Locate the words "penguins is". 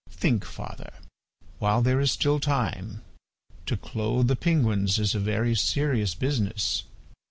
4.35-5.13